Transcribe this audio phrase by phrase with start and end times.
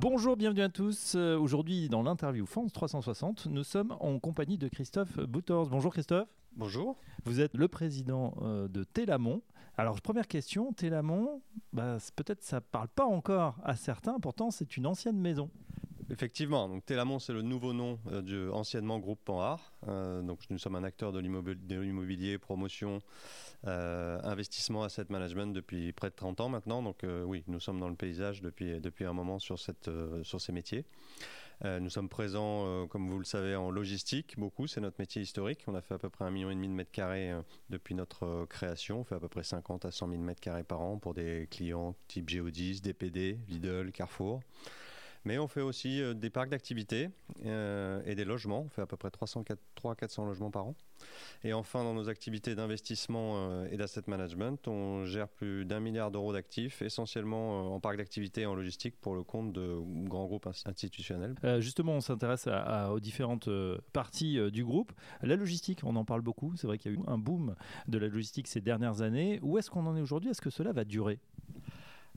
[0.00, 1.14] Bonjour, bienvenue à tous.
[1.16, 5.68] Euh, Aujourd'hui, dans l'interview France 360, nous sommes en compagnie de Christophe Boutors.
[5.68, 6.28] Bonjour Christophe.
[6.54, 6.96] Bonjour.
[7.24, 9.42] Vous êtes le président euh, de Télamon.
[9.76, 11.42] Alors, première question, Télamon,
[11.72, 15.50] bah, peut-être ça parle pas encore à certains, pourtant c'est une ancienne maison.
[16.10, 19.74] Effectivement, donc Télamon, c'est le nouveau nom euh, du anciennement groupe Panhard.
[19.88, 23.00] Euh, donc nous sommes un acteur de l'immobil- de l'immobilier, promotion,
[23.66, 26.82] euh, investissement, asset management depuis près de 30 ans maintenant.
[26.82, 29.90] Donc oui, nous sommes dans le paysage depuis, depuis un moment sur, cette,
[30.22, 30.84] sur ces métiers.
[31.64, 34.68] Nous sommes présents, comme vous le savez, en logistique, beaucoup.
[34.68, 35.64] C'est notre métier historique.
[35.66, 37.34] On a fait à peu près un million et demi de mètres carrés
[37.68, 39.00] depuis notre création.
[39.00, 41.48] On fait à peu près 50 à 100 000 mètres carrés par an pour des
[41.50, 44.40] clients type Geodis, DPD, Lidl, Carrefour.
[45.28, 47.10] Mais on fait aussi euh, des parcs d'activités
[47.44, 48.62] euh, et des logements.
[48.62, 50.74] On fait à peu près 300, 400 logements par an.
[51.44, 56.10] Et enfin, dans nos activités d'investissement euh, et d'asset management, on gère plus d'un milliard
[56.10, 59.76] d'euros d'actifs, essentiellement en parcs d'activités et en logistique pour le compte de
[60.08, 61.34] grands groupes ins- institutionnels.
[61.60, 62.48] Justement, on s'intéresse
[62.90, 63.50] aux différentes
[63.92, 64.92] parties du groupe.
[65.20, 66.56] La logistique, on en parle beaucoup.
[66.56, 67.54] C'est vrai qu'il y a eu un boom
[67.86, 69.40] de la logistique ces dernières années.
[69.42, 70.30] Où est-ce qu'on en est aujourd'hui?
[70.30, 71.20] Est-ce que cela va durer?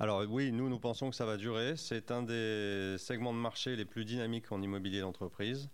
[0.00, 1.76] Alors oui, nous, nous pensons que ça va durer.
[1.76, 5.68] C'est un des segments de marché les plus dynamiques en immobilier d'entreprise.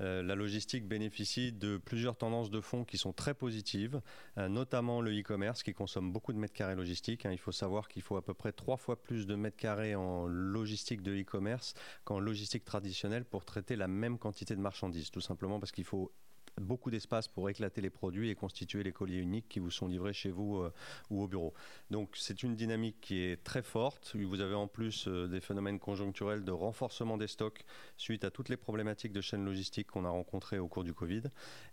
[0.00, 4.00] Euh, la logistique bénéficie de plusieurs tendances de fonds qui sont très positives,
[4.36, 7.24] euh, notamment le e-commerce qui consomme beaucoup de mètres carrés logistiques.
[7.24, 7.30] hein.
[7.30, 10.26] Il faut savoir qu'il faut à peu près trois fois plus de mètres carrés en
[10.26, 15.60] logistique de e-commerce qu'en logistique traditionnelle pour traiter la même quantité de marchandises, tout simplement
[15.60, 16.12] parce qu'il faut
[16.58, 20.12] beaucoup d'espace pour éclater les produits et constituer les colliers uniques qui vous sont livrés
[20.12, 20.72] chez vous euh,
[21.10, 21.54] ou au bureau.
[21.90, 24.16] Donc c'est une dynamique qui est très forte.
[24.16, 27.64] Vous avez en plus euh, des phénomènes conjoncturels de renforcement des stocks
[27.96, 31.22] suite à toutes les problématiques de chaîne logistique qu'on a rencontrées au cours du Covid.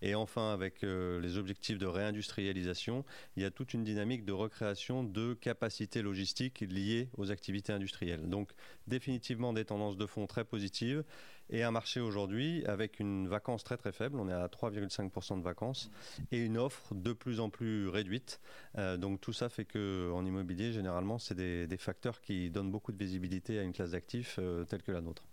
[0.01, 3.05] Et enfin, avec euh, les objectifs de réindustrialisation,
[3.35, 8.29] il y a toute une dynamique de recréation de capacités logistiques liées aux activités industrielles.
[8.29, 8.51] Donc
[8.87, 11.03] définitivement des tendances de fond très positives
[11.49, 14.19] et un marché aujourd'hui avec une vacance très très faible.
[14.19, 15.91] On est à 3,5% de vacances
[16.31, 18.39] et une offre de plus en plus réduite.
[18.77, 22.71] Euh, donc tout ça fait que en immobilier, généralement, c'est des, des facteurs qui donnent
[22.71, 25.27] beaucoup de visibilité à une classe d'actifs euh, telle que la nôtre.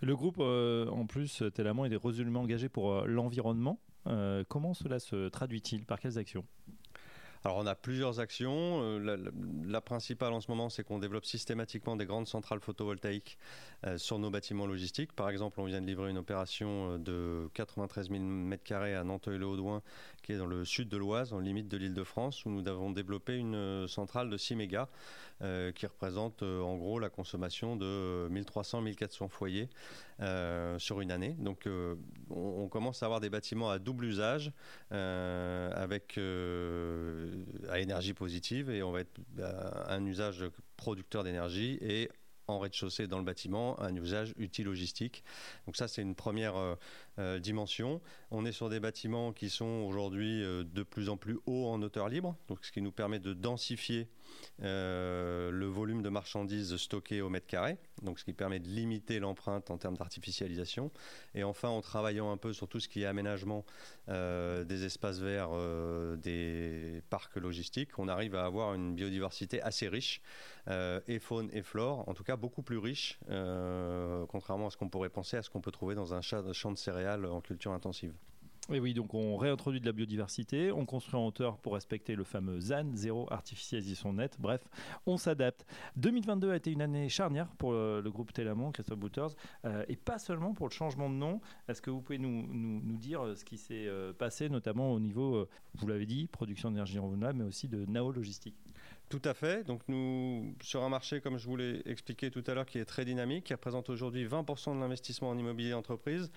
[0.00, 3.80] Le groupe, euh, en plus, Télamon, est résolument engagé pour l'environnement.
[4.48, 5.84] Comment cela se traduit-il?
[5.84, 6.44] Par quelles actions?
[7.46, 8.80] Alors on a plusieurs actions.
[8.82, 9.30] Euh,
[9.68, 13.38] La, principale en ce moment, c'est qu'on développe systématiquement des grandes centrales photovoltaïques
[13.86, 15.12] euh, sur nos bâtiments logistiques.
[15.12, 19.82] Par exemple, on vient de livrer une opération euh, de 93 000 m2 à Nanteuil-le-Haudouin,
[20.24, 23.36] qui est dans le sud de l'Oise, en limite de l'Île-de-France, où nous avons développé
[23.36, 24.88] une centrale de 6 mégas
[25.74, 29.68] qui représente en gros la consommation de 1300-1400 foyers
[30.78, 31.36] sur une année.
[31.38, 31.68] Donc
[32.30, 34.50] on, commence à avoir des bâtiments à double usage
[35.86, 40.44] avec euh, à énergie positive et on va être à un usage
[40.76, 42.10] producteur d'énergie et
[42.48, 45.22] en rez-de-chaussée dans le bâtiment, un usage utile logistique.
[45.66, 46.74] Donc ça, c'est une première euh,
[47.20, 48.00] euh, dimension.
[48.32, 52.08] On est sur des bâtiments qui sont aujourd'hui de plus en plus hauts en hauteur
[52.08, 54.08] libre, donc ce qui nous permet de densifier
[54.62, 59.18] euh, le volume de marchandises stockées au mètre carré, donc ce qui permet de limiter
[59.18, 60.90] l'empreinte en termes d'artificialisation.
[61.34, 63.64] Et enfin, en travaillant un peu sur tout ce qui est aménagement
[64.08, 69.88] euh, des espaces verts, euh, des parcs logistiques, on arrive à avoir une biodiversité assez
[69.88, 70.20] riche,
[71.06, 73.20] et faune et flore, en tout cas beaucoup plus riche,
[74.28, 76.72] contrairement à ce qu'on pourrait penser, à ce qu'on peut trouver dans un cha- champ
[76.72, 78.12] de céréales en culture intensive.
[78.72, 82.24] Et oui, donc on réintroduit de la biodiversité, on construit en hauteur pour respecter le
[82.24, 84.36] fameux ZAN, zéro artificialisation nette.
[84.40, 84.60] Bref,
[85.06, 85.64] on s'adapte.
[85.96, 90.18] 2022 a été une année charnière pour le, groupe Télamon, Christophe Bouters, euh, et pas
[90.18, 91.40] seulement pour le changement de nom.
[91.68, 94.98] Est-ce que vous pouvez nous, nous- dire euh, ce qui s'est euh, passé, notamment au
[94.98, 98.56] niveau, vous l'avez dit, production d'énergie renouvelable, mais aussi de Nao Logistique?
[99.08, 99.64] Tout à fait.
[99.64, 102.84] Donc nous, sur un marché, comme je vous l'ai expliqué tout à l'heure, qui est
[102.84, 106.32] très dynamique, qui représente aujourd'hui 20% de l'investissement en immobilier d'entreprise,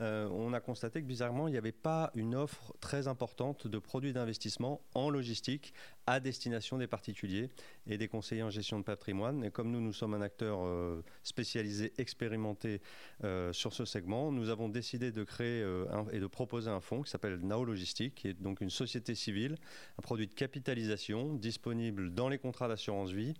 [0.00, 3.78] euh, on a constaté que bizarrement, il n'y avait pas une offre très importante de
[3.78, 5.72] produits d'investissement en logistique
[6.06, 7.48] à destination des particuliers
[7.86, 9.44] et des conseillers en gestion de patrimoine.
[9.44, 12.80] Et comme nous, nous sommes un acteur euh, spécialisé, expérimenté
[13.22, 15.64] euh, sur ce segment, nous avons décidé de créer
[16.12, 19.56] et de proposer un fonds qui s'appelle Nao Logistique, qui est donc une société civile,
[19.98, 23.34] un produit de capitalisation disponible dans les contrats d'assurance vie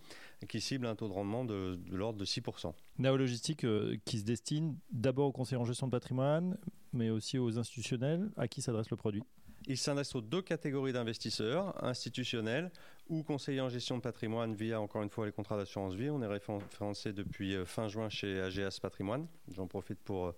[0.48, 2.72] qui cible un taux de rendement de, de l'ordre de 6%.
[2.98, 3.66] Nao Logistique
[4.04, 6.43] qui se destine d'abord aux conseillers en gestion de patrimoine,
[6.92, 8.28] mais aussi aux institutionnels.
[8.36, 9.22] À qui s'adresse le produit
[9.66, 12.70] Il s'adresse aux deux catégories d'investisseurs, institutionnels
[13.08, 16.10] ou conseillers en gestion de patrimoine via, encore une fois, les contrats d'assurance vie.
[16.10, 19.26] On est référencé depuis euh, fin juin chez AGS Patrimoine.
[19.54, 20.32] J'en profite pour euh,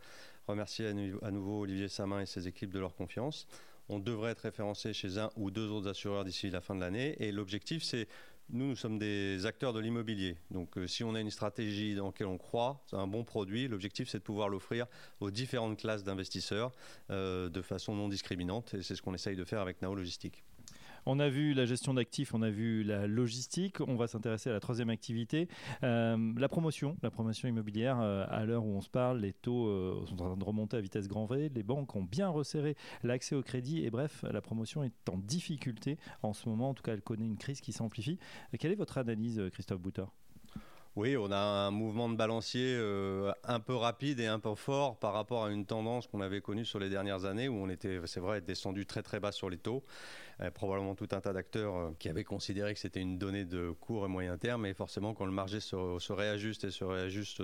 [0.48, 3.46] remercier à nou- à nouveau Olivier Samin et ses équipes de leur confiance.
[3.88, 7.14] On devrait être référencé chez un ou deux autres assureurs d'ici la fin de l'année.
[7.22, 8.08] Et l'objectif, c'est
[8.50, 10.37] nous, nous sommes des acteurs de l'immobilier.
[10.50, 14.08] Donc, si on a une stratégie dans laquelle on croit, c'est un bon produit, l'objectif,
[14.08, 14.87] c'est de pouvoir l'offrir
[15.20, 16.72] aux différentes classes d'investisseurs
[17.08, 18.75] de façon non discriminante.
[18.75, 20.44] Et c'est ce qu'on essaye de faire avec Nao Logistique.
[21.08, 23.80] On a vu la gestion d'actifs, on a vu la logistique.
[23.80, 25.48] On va s'intéresser à la troisième activité,
[25.84, 28.00] euh, la promotion, la promotion immobilière.
[28.00, 30.76] Euh, à l'heure où on se parle, les taux euh, sont en train de remonter
[30.76, 31.48] à vitesse grand V.
[31.54, 32.74] Les banques ont bien resserré
[33.04, 36.70] l'accès au crédit et bref, la promotion est en difficulté en ce moment.
[36.70, 38.18] En tout cas, elle connaît une crise qui s'amplifie.
[38.58, 40.06] Quelle est votre analyse, Christophe Bouter
[40.96, 44.98] oui, on a un mouvement de balancier euh, un peu rapide et un peu fort
[44.98, 48.00] par rapport à une tendance qu'on avait connue sur les dernières années où on était,
[48.06, 49.84] c'est vrai, descendu très très bas sur les taux.
[50.40, 53.72] Euh, probablement tout un tas d'acteurs euh, qui avaient considéré que c'était une donnée de
[53.72, 57.42] court et moyen terme, et forcément quand le marché se, réajuste et se réajuste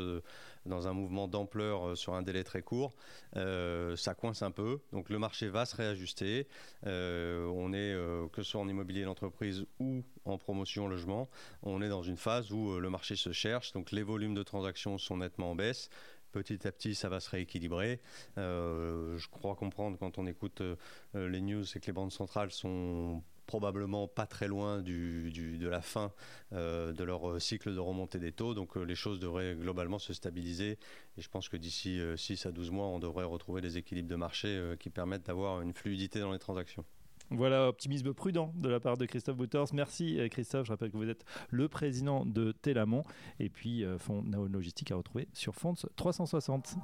[0.66, 2.94] dans un mouvement d'ampleur sur un délai très court,
[3.34, 4.80] ça coince un peu.
[4.92, 6.46] Donc le marché va se réajuster.
[6.84, 7.96] on est
[8.32, 11.28] que ce soit en immobilier d'entreprise ou en promotion logement,
[11.62, 13.32] on est dans une phase où le marché se
[13.74, 15.88] donc les volumes de transactions sont nettement en baisse.
[16.32, 18.00] Petit à petit, ça va se rééquilibrer.
[18.38, 20.76] Euh, je crois comprendre quand on écoute euh,
[21.14, 23.22] les news, c'est que les banques centrales sont
[23.52, 26.10] probablement pas très loin de la fin
[26.54, 28.54] euh, de leur cycle de remontée des taux.
[28.54, 30.78] Donc les choses devraient globalement se stabiliser.
[31.19, 34.16] Et je pense que d'ici 6 à 12 mois, on devrait retrouver des équilibres de
[34.16, 36.84] marché qui permettent d'avoir une fluidité dans les transactions.
[37.34, 39.72] Voilà, optimisme prudent de la part de Christophe Bouters.
[39.72, 43.05] Merci euh, Christophe, je rappelle que vous êtes le président de Télamont
[43.38, 46.76] et puis euh, Fonds Nao Logistique à retrouver sur Fonds 360.